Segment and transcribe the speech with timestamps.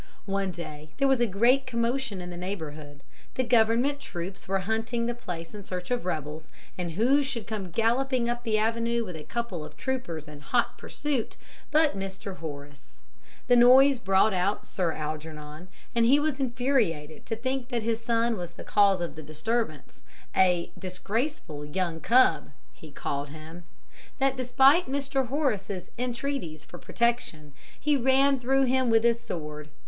[0.25, 3.03] One day there was a great commotion in the neighbourhood,
[3.35, 7.69] the Government troops were hunting the place in search of rebels, and who should come
[7.69, 11.37] galloping up the avenue with a couple of troopers in hot pursuit
[11.69, 12.37] but Mr.
[12.37, 12.99] Horace.
[13.45, 18.03] The noise brought out Sir Algernon, and he was so infuriated to think that his
[18.03, 20.01] son was the cause of the disturbance,
[20.35, 23.65] a "disgraceful young cub," he called him,
[24.17, 25.27] that despite Mr.
[25.27, 29.69] Horace's entreaties for protection, he ran him through with his sword.